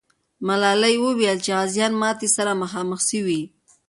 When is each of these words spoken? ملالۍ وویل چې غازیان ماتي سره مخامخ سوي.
ملالۍ 0.47 0.95
وویل 1.03 1.37
چې 1.45 1.51
غازیان 1.57 1.93
ماتي 2.01 2.27
سره 2.35 2.51
مخامخ 2.63 2.99
سوي. 3.09 3.41